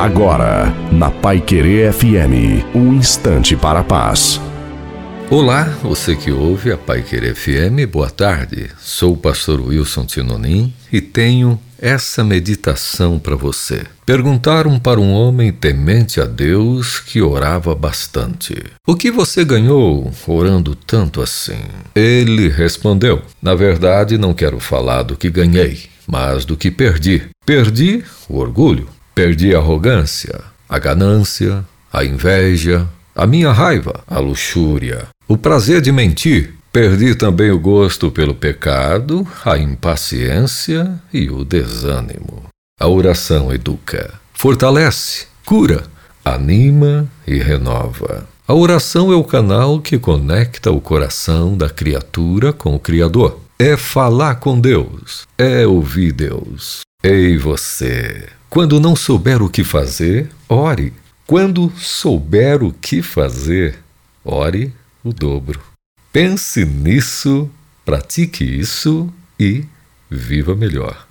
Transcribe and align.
Agora, 0.00 0.74
na 0.90 1.10
Pai 1.10 1.42
Querer 1.42 1.92
FM, 1.92 2.64
um 2.74 2.94
instante 2.94 3.54
para 3.54 3.80
a 3.80 3.84
paz. 3.84 4.40
Olá, 5.30 5.64
você 5.82 6.16
que 6.16 6.32
ouve 6.32 6.72
a 6.72 6.78
Pai 6.78 7.02
Querer 7.02 7.34
FM, 7.34 7.86
boa 7.86 8.08
tarde. 8.08 8.70
Sou 8.78 9.12
o 9.12 9.16
pastor 9.18 9.60
Wilson 9.60 10.06
Tinonim 10.06 10.72
e 10.90 11.02
tenho 11.02 11.60
essa 11.78 12.24
meditação 12.24 13.18
para 13.18 13.36
você. 13.36 13.82
Perguntaram 14.06 14.78
para 14.78 14.98
um 14.98 15.12
homem 15.12 15.52
temente 15.52 16.18
a 16.18 16.24
Deus 16.24 16.98
que 16.98 17.20
orava 17.20 17.74
bastante: 17.74 18.56
O 18.86 18.96
que 18.96 19.10
você 19.10 19.44
ganhou 19.44 20.10
orando 20.26 20.74
tanto 20.74 21.20
assim? 21.20 21.60
Ele 21.94 22.48
respondeu: 22.48 23.20
Na 23.42 23.54
verdade, 23.54 24.16
não 24.16 24.32
quero 24.32 24.58
falar 24.60 25.02
do 25.02 25.14
que 25.14 25.28
ganhei, 25.28 25.78
mas 26.06 26.46
do 26.46 26.56
que 26.56 26.70
perdi. 26.70 27.24
Perdi 27.44 28.02
o 28.30 28.38
orgulho 28.38 28.88
Perdi 29.14 29.54
a 29.54 29.58
arrogância, 29.58 30.40
a 30.68 30.78
ganância, 30.78 31.64
a 31.92 32.04
inveja, 32.04 32.88
a 33.14 33.26
minha 33.26 33.52
raiva, 33.52 34.02
a 34.06 34.18
luxúria, 34.18 35.08
o 35.28 35.36
prazer 35.36 35.80
de 35.80 35.92
mentir. 35.92 36.54
Perdi 36.72 37.16
também 37.16 37.50
o 37.50 37.58
gosto 37.58 38.12
pelo 38.12 38.34
pecado, 38.34 39.26
a 39.44 39.58
impaciência 39.58 41.00
e 41.12 41.28
o 41.28 41.44
desânimo. 41.44 42.44
A 42.80 42.86
oração 42.86 43.52
educa, 43.52 44.14
fortalece, 44.32 45.26
cura, 45.44 45.82
anima 46.24 47.08
e 47.26 47.38
renova. 47.38 48.26
A 48.46 48.54
oração 48.54 49.12
é 49.12 49.16
o 49.16 49.24
canal 49.24 49.80
que 49.80 49.98
conecta 49.98 50.70
o 50.70 50.80
coração 50.80 51.56
da 51.56 51.68
criatura 51.68 52.52
com 52.52 52.74
o 52.74 52.80
Criador. 52.80 53.40
É 53.58 53.76
falar 53.76 54.36
com 54.36 54.58
Deus, 54.58 55.26
é 55.36 55.66
ouvir 55.66 56.12
Deus. 56.12 56.80
Ei 57.02 57.38
você! 57.38 58.28
Quando 58.50 58.78
não 58.78 58.94
souber 58.94 59.42
o 59.42 59.48
que 59.48 59.64
fazer, 59.64 60.28
ore. 60.46 60.92
Quando 61.26 61.72
souber 61.78 62.62
o 62.62 62.74
que 62.74 63.00
fazer, 63.00 63.78
ore 64.22 64.70
o 65.02 65.10
dobro. 65.10 65.62
Pense 66.12 66.62
nisso, 66.62 67.48
pratique 67.86 68.44
isso 68.44 69.10
e 69.38 69.64
viva 70.10 70.54
melhor. 70.54 71.09